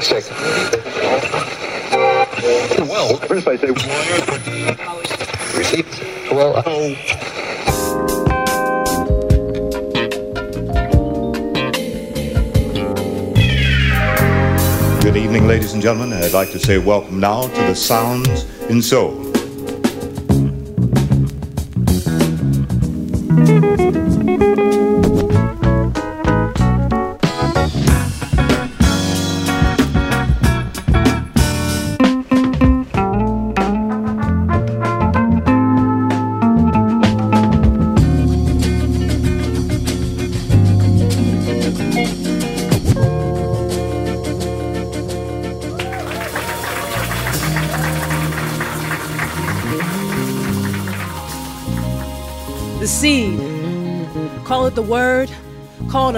[0.00, 0.34] Second.
[2.88, 3.68] Well, first I say,
[5.58, 5.86] receipt.
[6.32, 6.94] Well, oh.
[15.02, 16.14] Good evening, ladies and gentlemen.
[16.14, 19.29] I'd like to say welcome now to the Sounds in Soul.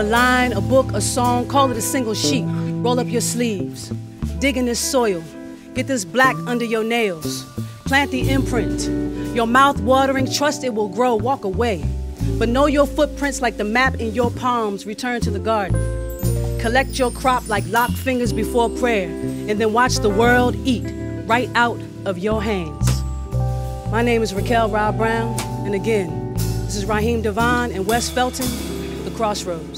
[0.02, 2.44] A line, a book, a song, call it a single sheet.
[2.82, 3.90] Roll up your sleeves,
[4.40, 5.22] dig in this soil,
[5.74, 7.44] get this black under your nails,
[7.84, 8.82] plant the imprint.
[9.32, 11.84] Your mouth watering, trust it will grow, walk away.
[12.36, 15.78] But know your footprints like the map in your palms, return to the garden.
[16.60, 20.82] Collect your crop like locked fingers before prayer, and then watch the world eat
[21.28, 22.88] right out of your hands.
[23.92, 28.48] My name is Raquel Rob Brown, and again, this is Raheem DeVaughn and Wes Felton,
[29.04, 29.71] The Crossroads.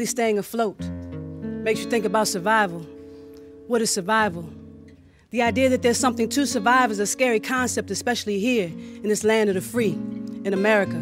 [0.00, 0.80] Barely staying afloat.
[1.62, 2.80] Makes you think about survival.
[3.66, 4.48] What is survival?
[5.28, 9.24] The idea that there's something to survive is a scary concept, especially here in this
[9.24, 9.92] land of the free,
[10.46, 10.96] in America.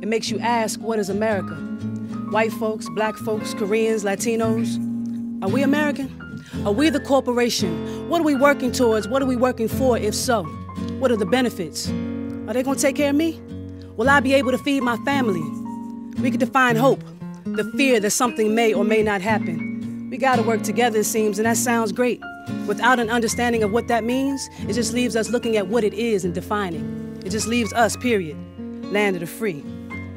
[0.00, 1.54] It makes you ask, what is America?
[2.30, 4.78] White folks, black folks, Koreans, Latinos.
[5.44, 6.08] Are we American?
[6.64, 8.08] Are we the corporation?
[8.08, 9.06] What are we working towards?
[9.06, 10.44] What are we working for, if so?
[10.98, 11.90] What are the benefits?
[12.48, 13.38] Are they gonna take care of me?
[13.98, 15.42] Will I be able to feed my family?
[16.22, 17.04] We can define hope,
[17.44, 20.08] the fear that something may or may not happen.
[20.10, 22.20] We gotta work together, it seems, and that sounds great.
[22.66, 25.94] Without an understanding of what that means, it just leaves us looking at what it
[25.94, 27.20] is and defining.
[27.24, 28.36] It just leaves us, period,
[28.92, 29.64] land of the free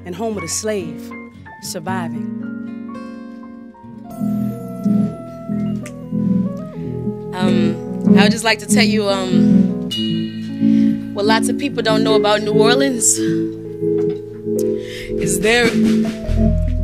[0.05, 1.11] and home of the slave,
[1.61, 2.41] surviving.
[7.33, 9.89] Um, I would just like to tell you um,
[11.13, 13.17] what lots of people don't know about New Orleans
[15.23, 15.65] is there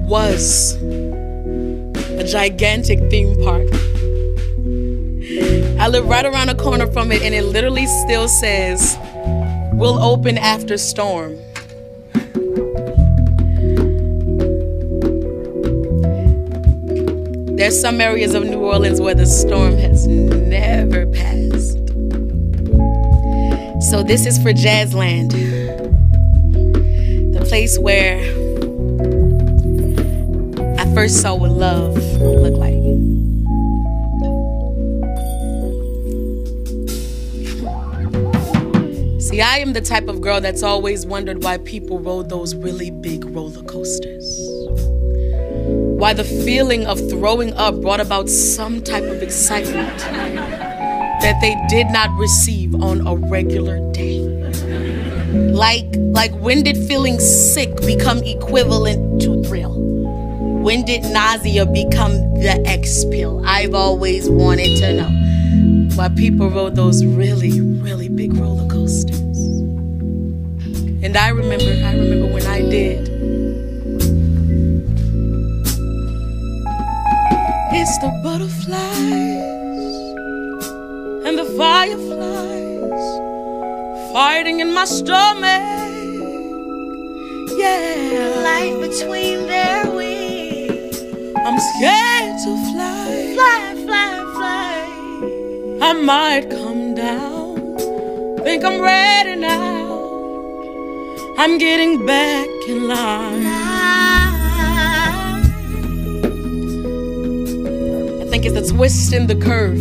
[0.09, 3.67] was a gigantic theme park
[5.79, 8.97] I live right around the corner from it, and it literally still says,
[9.71, 11.37] We'll open after storm.
[17.55, 21.77] There's some areas of New Orleans where the storm has never passed.
[23.89, 25.31] So, this is for Jazzland,
[27.33, 28.19] the place where
[30.99, 32.73] first saw what love looked like.
[39.21, 42.91] See, I am the type of girl that's always wondered why people rode those really
[42.91, 44.27] big roller coasters.
[46.01, 51.87] Why the feeling of throwing up brought about some type of excitement that they did
[51.91, 54.19] not receive on a regular day.
[55.53, 59.78] Like, like when did feeling sick become equivalent to thrill?
[60.69, 63.43] When did nausea become the X pill?
[63.43, 65.09] I've always wanted to know
[65.95, 69.39] why people rode those really, really big roller coasters.
[71.01, 73.09] And I remember, I remember when I did.
[77.73, 78.77] It's the butterflies
[81.25, 83.07] and the fireflies
[84.13, 85.63] fighting in my stomach.
[87.57, 88.41] Yeah.
[88.43, 90.18] Life between their wings.
[91.45, 93.33] I'm scared to fly.
[93.35, 95.87] Fly, fly, fly.
[95.87, 97.77] I might come down.
[98.43, 99.89] Think I'm ready now.
[101.37, 103.45] I'm getting back in line.
[108.21, 109.79] I think it's the twist in the curve.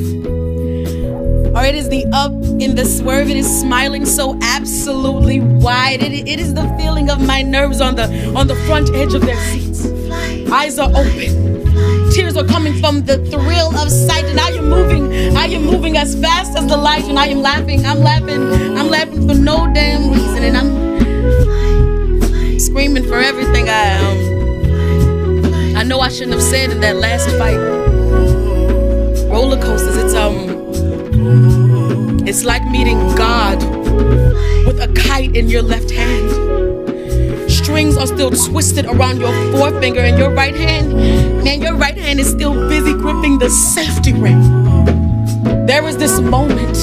[1.57, 3.29] Or it is the up in the swerve.
[3.29, 6.03] It is smiling so absolutely wide.
[6.03, 8.05] It, it is the feeling of my nerves on the
[8.37, 9.68] on the front edge of their seats.
[10.51, 12.11] Eyes are open.
[12.11, 15.37] Tears are coming from the thrill of sight, and I am moving.
[15.37, 17.85] I am moving as fast as the light, and I am laughing.
[17.85, 18.51] I'm laughing.
[18.79, 25.77] I'm laughing for no damn reason, and I'm screaming for everything I am.
[25.77, 27.59] I know I shouldn't have said in that last fight.
[29.31, 30.57] Roller coasters, it's um
[32.27, 33.59] it's like meeting God
[34.67, 36.28] with a kite in your left hand.
[37.79, 40.97] Strings are still twisted around your forefinger and your right hand.
[41.45, 44.41] Man, your right hand is still busy gripping the safety ring.
[45.65, 46.77] There is this moment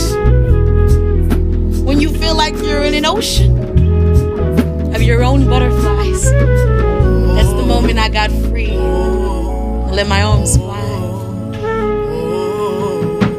[1.86, 6.32] when you feel like you're in an ocean of your own butterflies.
[6.32, 8.78] That's the moment I got free.
[8.78, 10.80] I let my arms fly.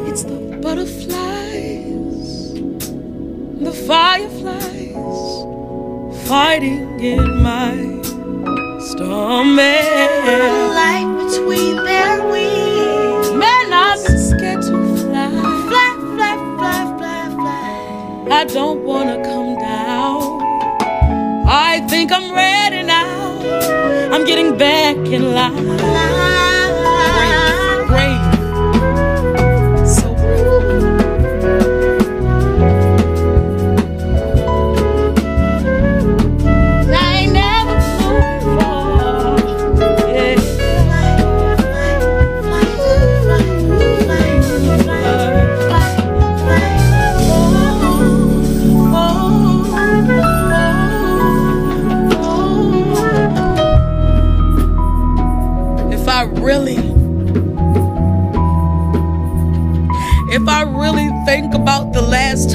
[0.05, 2.53] It's the butterflies,
[3.63, 4.93] the fireflies
[6.27, 7.73] fighting in my
[8.79, 9.85] stomach.
[10.73, 13.31] Life between their wings.
[13.31, 15.29] Man, I've been scared to fly.
[15.69, 18.27] Fly, fly, fly, fly, fly.
[18.31, 20.41] I don't wanna come down.
[21.47, 23.39] I think I'm ready now.
[24.11, 26.56] I'm getting back in line.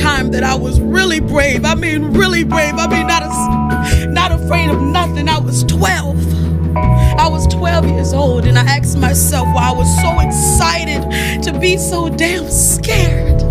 [0.03, 4.33] Time that I was really brave, I mean really brave, I mean not as, not
[4.33, 5.29] afraid of nothing.
[5.29, 6.77] I was 12.
[6.77, 11.57] I was 12 years old and I asked myself why I was so excited to
[11.61, 13.43] be so damn scared.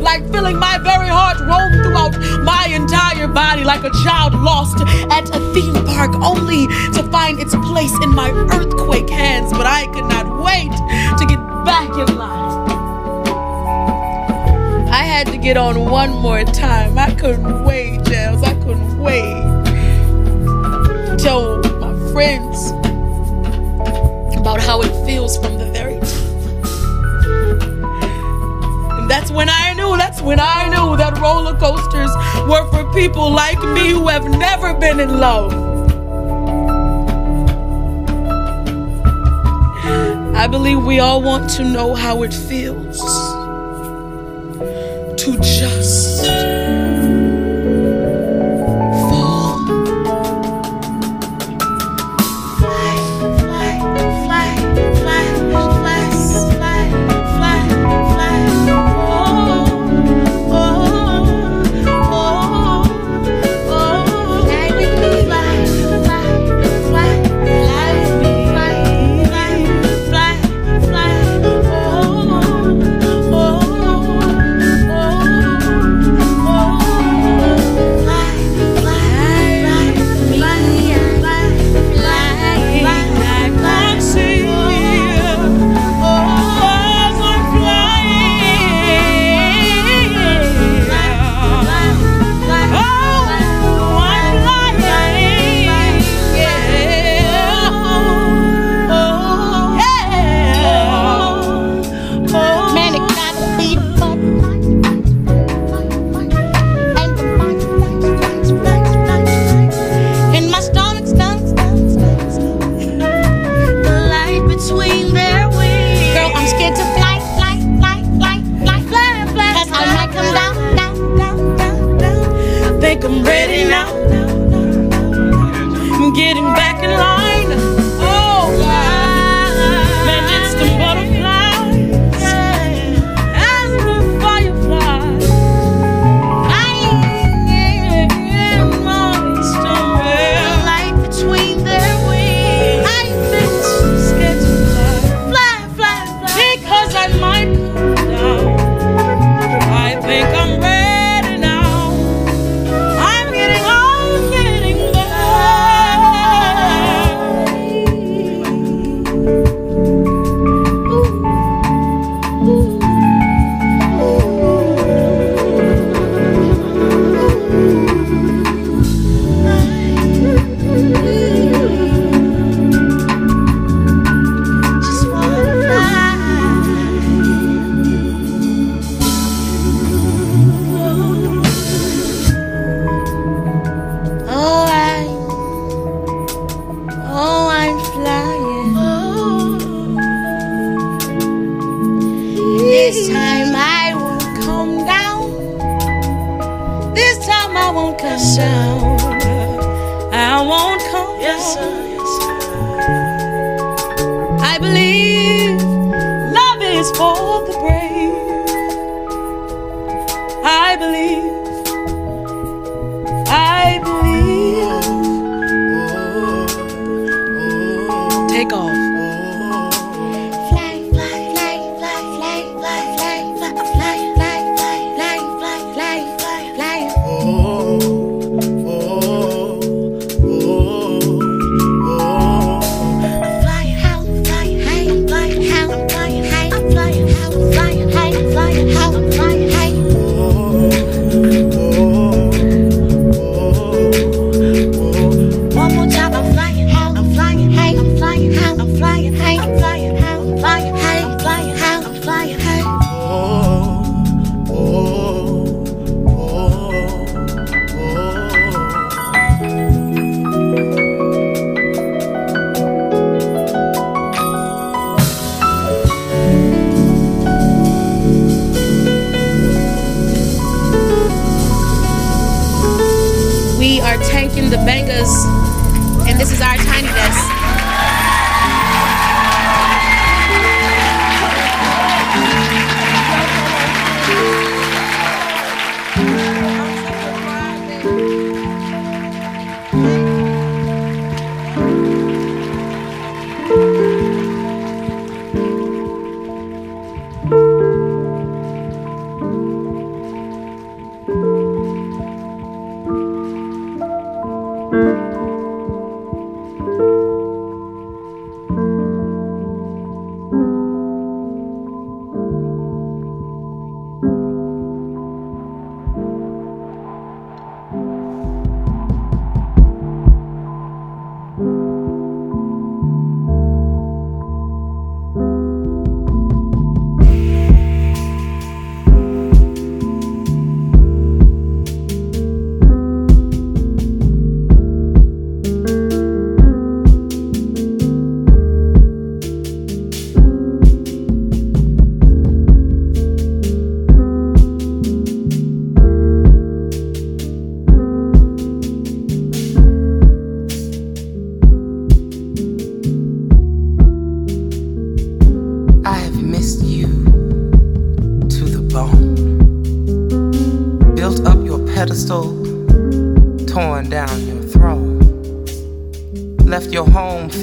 [0.00, 4.78] Like feeling my very heart roam throughout my entire body like a child lost
[5.10, 9.50] at a theme park only to find its place in my earthquake hands.
[9.50, 10.70] But I could not wait
[11.18, 12.43] to get back in line.
[15.14, 16.98] I had to get on one more time.
[16.98, 18.42] I couldn't wait, Jels.
[18.42, 19.44] I couldn't wait.
[21.20, 22.72] Tell my friends
[24.36, 26.10] about how it feels from the very top.
[28.98, 32.10] And that's when I knew, that's when I knew that roller coasters
[32.48, 35.52] were for people like me who have never been in love.
[40.34, 43.00] I believe we all want to know how it feels
[45.24, 46.03] to just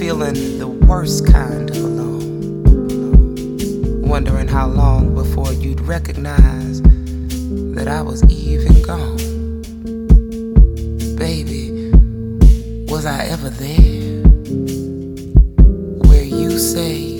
[0.01, 2.63] feeling the worst kind of alone.
[4.01, 6.81] Wondering how long before you'd recognize
[7.75, 9.61] that I was even gone.
[11.17, 11.91] Baby,
[12.91, 14.23] was I ever there?
[16.09, 17.10] Where you say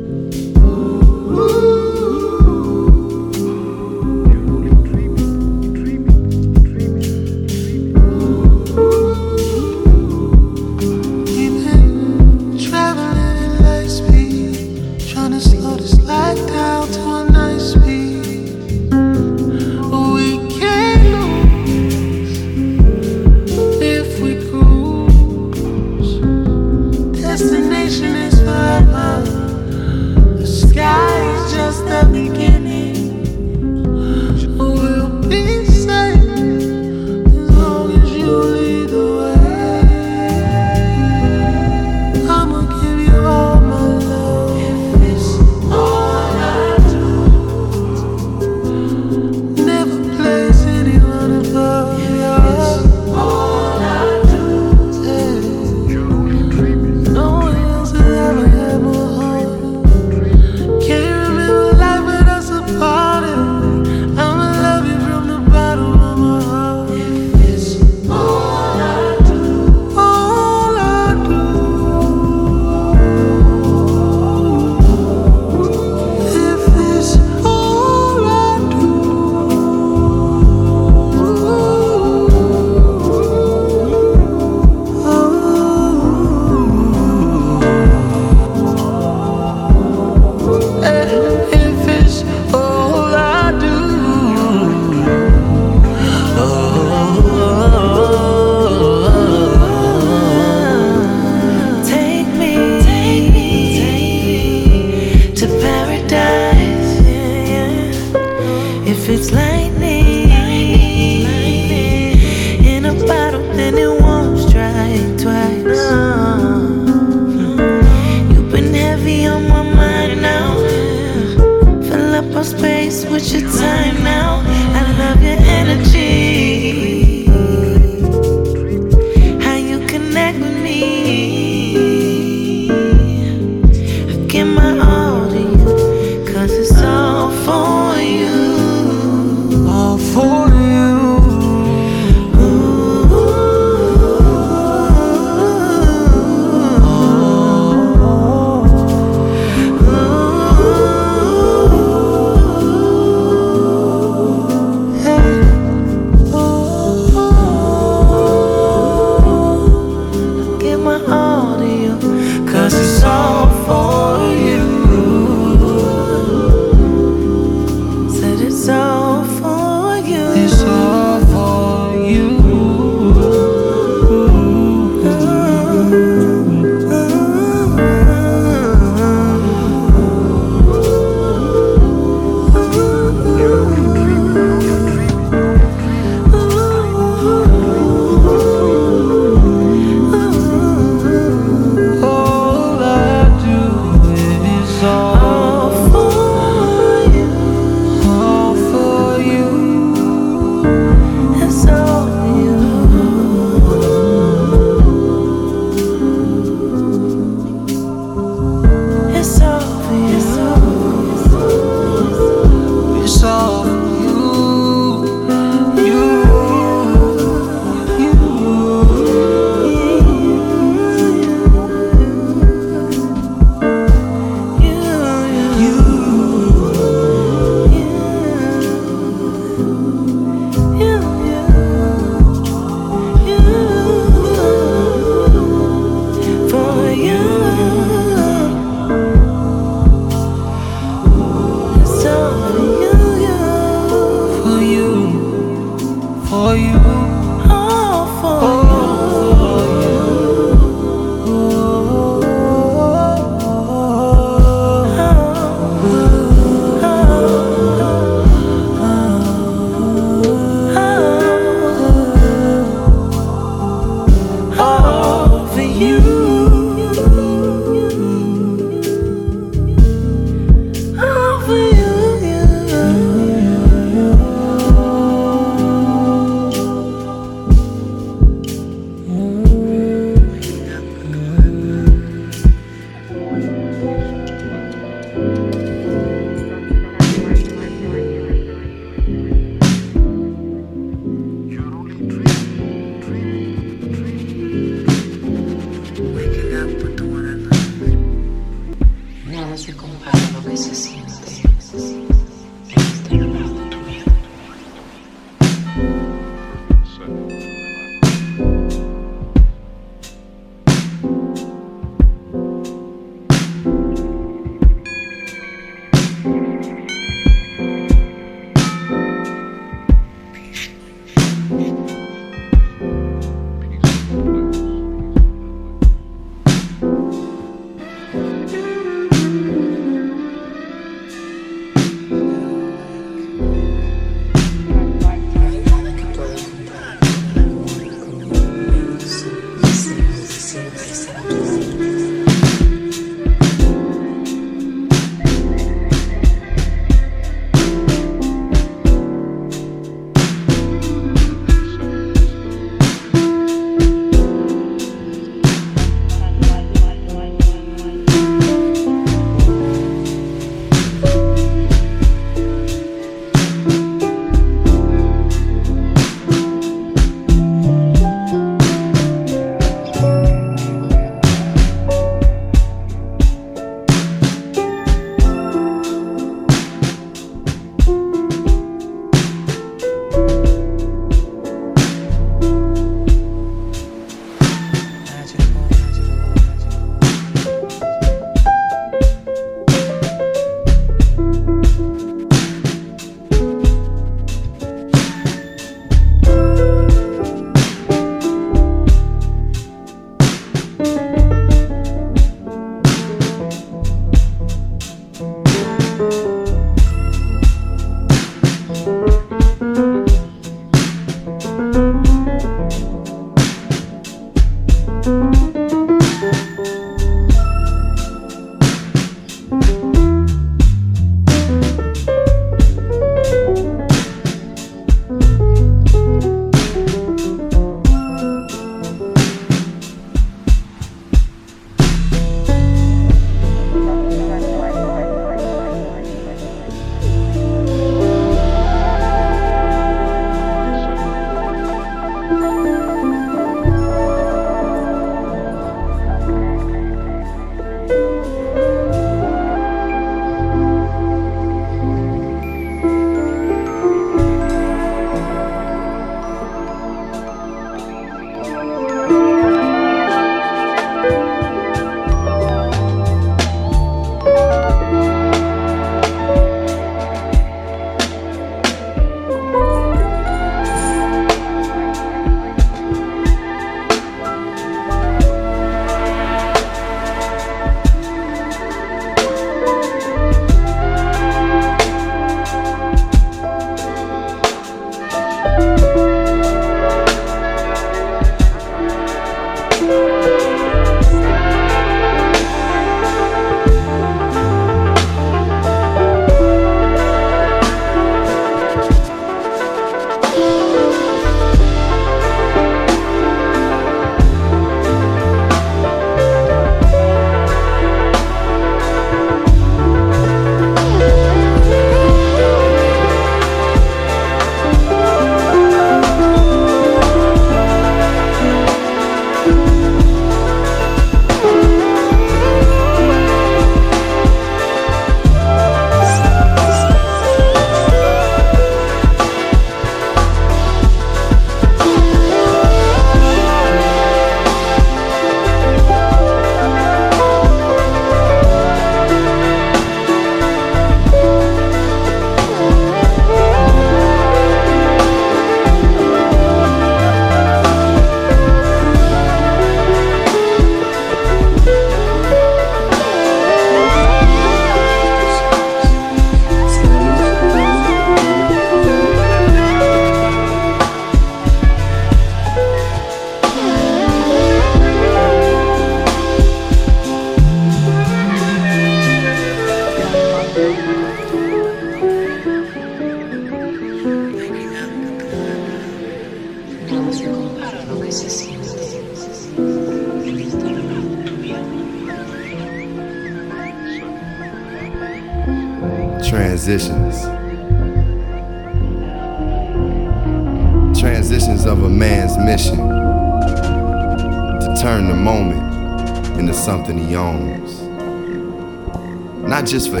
[599.74, 600.00] just for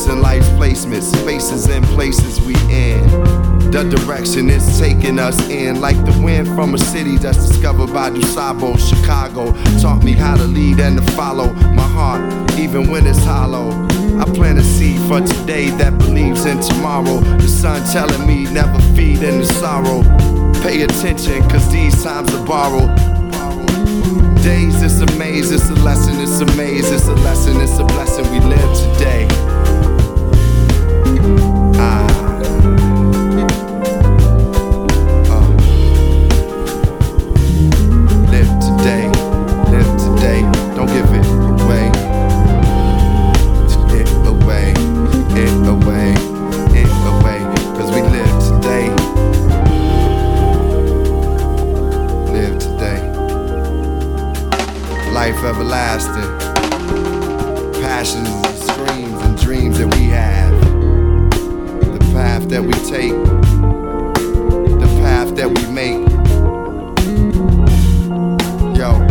[0.00, 3.06] Embracing life's placements, spaces and places we in.
[3.70, 8.08] The direction it's taking us in, like the wind from a city that's discovered by
[8.08, 9.52] DuSable, Chicago.
[9.78, 12.22] Taught me how to lead and to follow my heart,
[12.58, 13.68] even when it's hollow.
[14.18, 17.20] I plant a seed for today that believes in tomorrow.
[17.36, 20.02] The sun telling me never feed in the sorrow.
[20.62, 22.96] Pay attention, cause these times are borrowed.
[24.42, 27.84] Days, it's a maze, it's a lesson, it's a maze, it's a lesson, it's a
[27.84, 28.24] blessing.
[28.32, 29.49] We live today.
[31.82, 32.09] Ah.
[62.50, 63.12] that we take,
[64.80, 66.00] the path that we make.
[68.76, 69.06] Yo,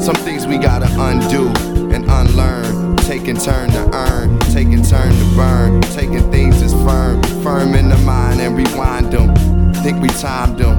[0.00, 1.48] some things we gotta undo
[1.94, 2.96] and unlearn.
[2.98, 7.96] Taking turn to earn, taking turn to burn, taking things as firm, firm in the
[7.98, 9.34] mind and rewind them.
[9.76, 10.76] Think we timed them,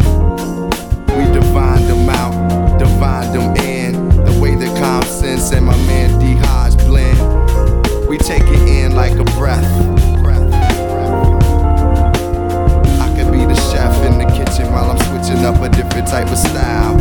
[1.18, 3.94] we divined them out, divined them in.
[4.26, 8.08] The way that common sense and my man D Hodge blend.
[8.08, 10.05] We take it in like a breath.
[15.36, 16.98] switching up a different type of style.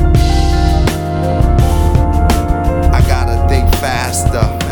[2.93, 4.64] I gotta think faster.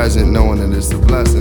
[0.00, 1.39] Present knowing that it's a blessing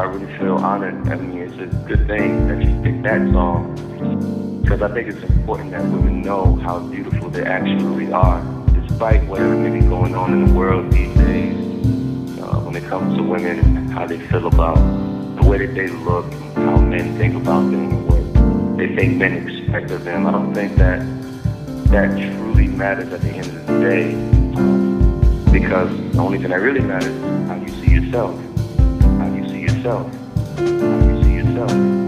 [0.00, 1.08] I, really feel honored.
[1.08, 3.74] I mean, it's a good thing that you picked that song
[4.62, 8.40] because I think it's important that women know how beautiful they actually are,
[8.72, 11.54] despite whatever may be going on in the world these days.
[12.40, 14.76] Uh, when it comes to women and how they feel about
[15.38, 19.90] the way that they look, how men think about them, what they think men expect
[19.90, 20.26] of them.
[20.26, 21.00] I don't think that
[21.90, 24.14] that truly matters at the end of the day,
[25.52, 28.49] because the only thing that really matters is how you see yourself,
[29.80, 30.12] yourself,
[30.58, 31.99] you see yourself.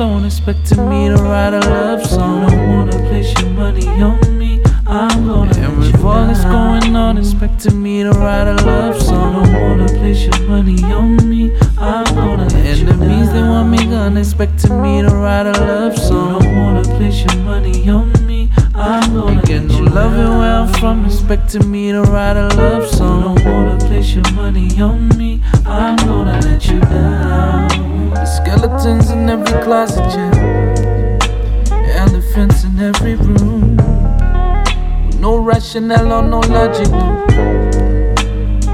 [0.00, 2.48] A stone, me to write a love song.
[2.48, 4.62] Don't wanna place your money on me.
[4.86, 5.56] I'm gonna.
[5.58, 9.42] And with all that's going on, expecting me to write a love song.
[9.42, 11.56] Don't wanna place your money on me.
[11.78, 12.46] I'm gonna.
[12.54, 16.42] Enemies, they want me gone, expecting me to write a love song.
[16.42, 18.50] Don't wanna place your money on me.
[18.74, 23.34] I'm gonna get no loving where I'm from, expecting me to write a love song.
[23.34, 25.42] Don't wanna place your money on me.
[25.66, 27.17] I'm gonna let you down.
[28.58, 30.34] Skeletons in every closet, yeah.
[31.94, 33.76] Elephants in every room.
[35.20, 37.24] No rationale or no logic, no.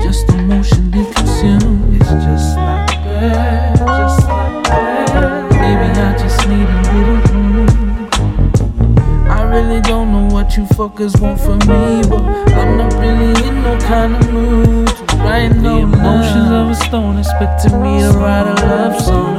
[0.02, 2.00] Just emotionally consumed.
[2.00, 5.50] It's just like that, just like that.
[5.50, 9.28] Baby, I just need a little room.
[9.28, 12.22] I really don't know what you fuckers want from me, but
[12.56, 17.82] I'm not really in no kind of mood no The emotions of a stone expecting
[17.82, 19.33] me to write a love song.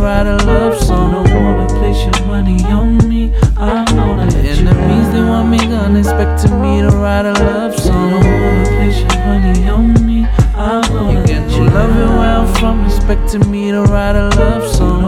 [0.00, 1.24] Write a love song.
[1.24, 3.32] Don't wanna place your money on me.
[3.56, 8.10] I'm gonna enemies they want me gone, expecting me to write a love song.
[8.10, 10.26] Don't wanna place your money on me.
[10.56, 14.99] I'm gonna get you loving where I'm from, expecting me to write a love song.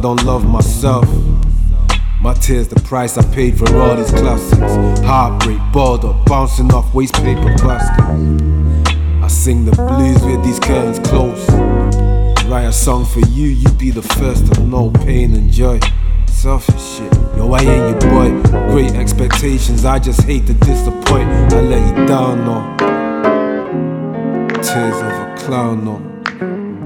[0.00, 1.04] Don't love myself.
[2.20, 5.00] My tears, the price I paid for all these classics.
[5.04, 7.54] Heartbreak, up, bouncing off waste paper.
[7.60, 11.50] I sing the blues with these curtains closed.
[12.48, 15.80] Write a song for you, You'd be the first to know pain and joy.
[16.26, 18.30] Selfish shit, yo, I ain't your boy.
[18.70, 21.28] Great expectations, I just hate to disappoint.
[21.52, 22.76] I let you down, no.
[24.62, 26.17] Tears of a clown, no.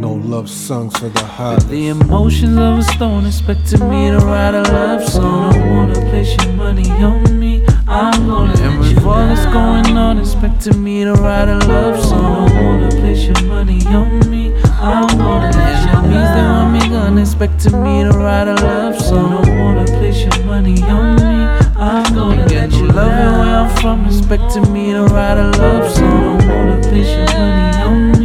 [0.03, 1.61] No love songs for the heart.
[1.69, 5.53] The emotions of a stone expecting me to write a love song.
[5.53, 7.65] Don't wanna place your money on me.
[7.87, 12.49] I'm gonna and with all that's going on, expecting me to write a love song.
[12.49, 14.53] Don't wanna place your money on me.
[14.81, 19.45] I'm gonna enemies they want me gone, expecting me to write a love song.
[19.45, 21.47] Don't wanna place your money on me.
[21.77, 26.39] I'm gonna get you loving where I'm from, expecting me to write a love song.
[26.41, 28.22] Don't wanna place your money on me.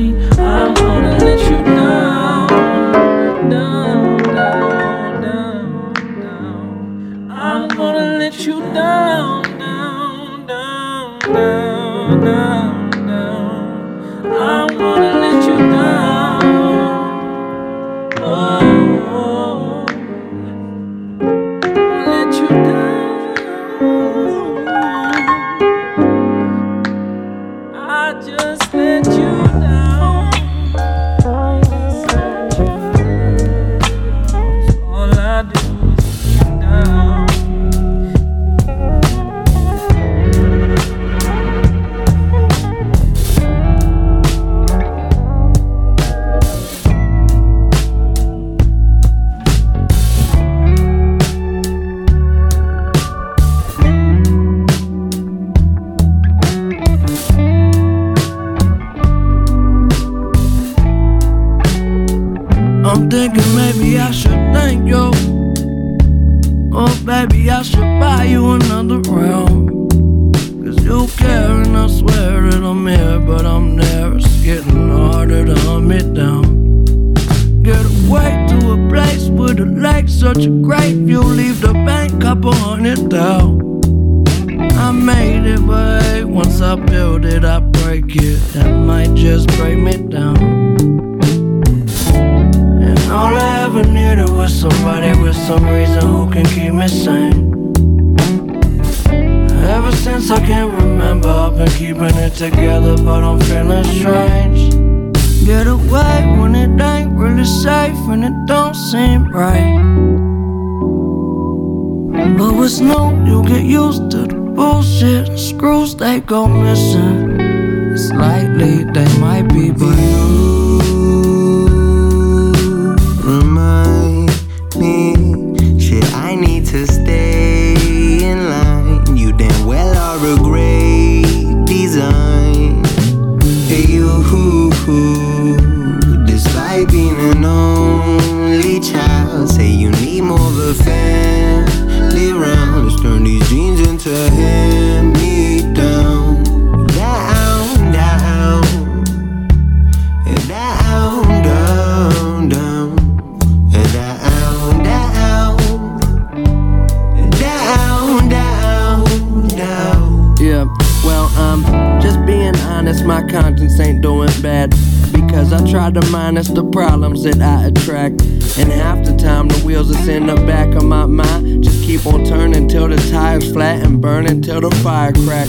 [175.11, 175.47] crack.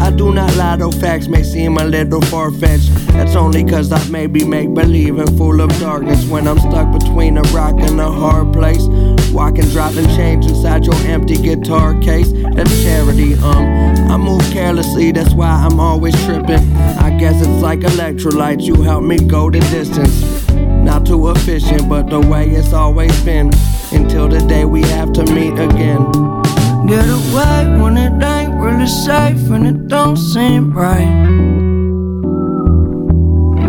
[0.00, 2.90] I do not lie, though facts may seem a little far fetched.
[3.08, 7.36] That's only cause I maybe make believe and full of darkness when I'm stuck between
[7.36, 8.86] a rock and a hard place.
[9.32, 12.32] Walking, dropping change inside your empty guitar case.
[12.32, 14.10] That's charity, um.
[14.10, 16.76] I move carelessly, that's why I'm always tripping.
[16.98, 20.48] I guess it's like electrolytes, you help me go the distance.
[20.84, 23.50] Not too efficient, but the way it's always been.
[23.92, 26.10] Until the day we have to meet again.
[26.86, 31.16] Get away when it ain't really safe and it don't seem right.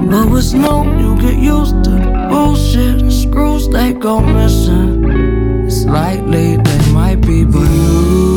[0.09, 2.99] But what's new, you get used to the bullshit.
[2.99, 5.65] The screws they go missing.
[5.65, 8.30] It's likely they might be, but you.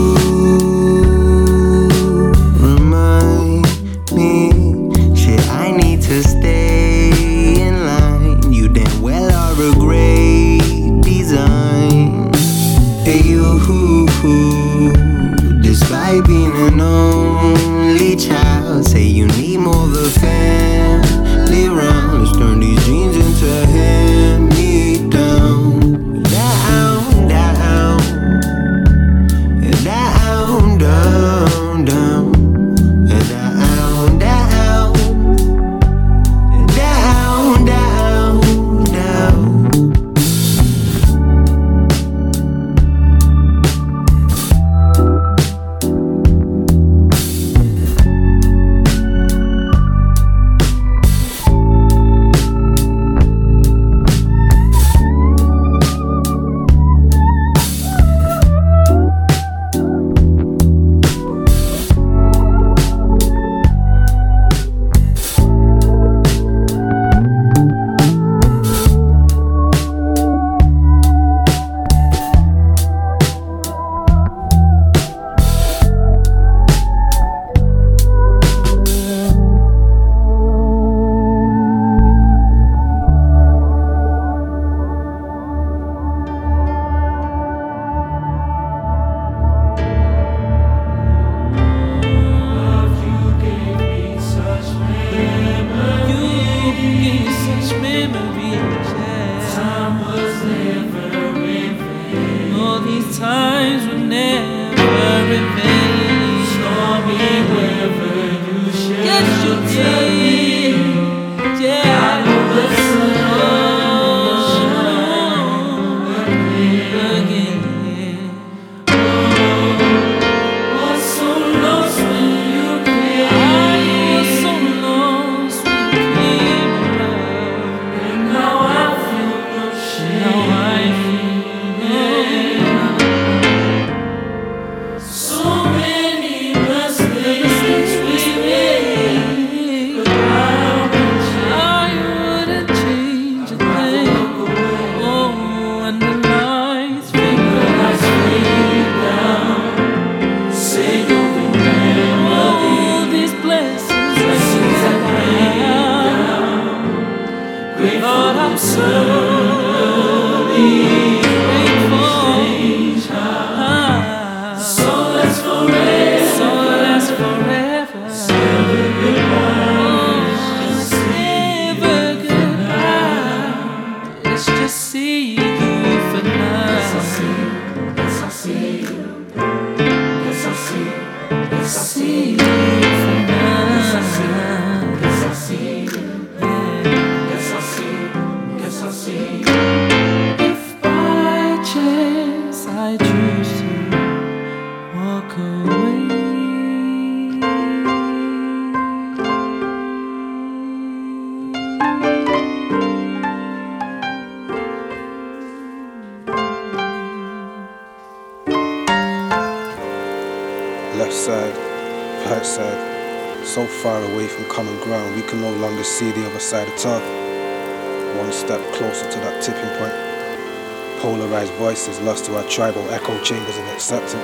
[221.59, 224.15] Polarized voices lost to our tribal echo chambers of acceptance.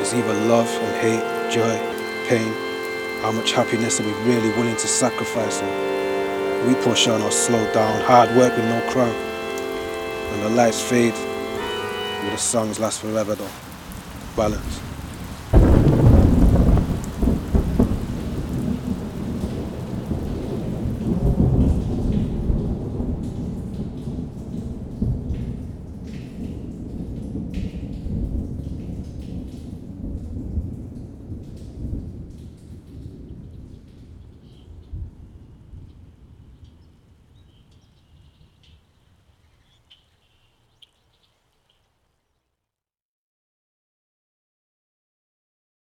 [0.00, 1.76] It's either love and hate, joy,
[2.28, 2.52] pain.
[3.22, 5.60] How much happiness are we really willing to sacrifice?
[5.60, 9.14] And we push on or slow down, hard work with no crown.
[9.14, 13.50] And the lights fade, but the songs last forever though.
[14.36, 14.89] Balance.